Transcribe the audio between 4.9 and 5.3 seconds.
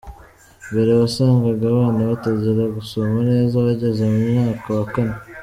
kane.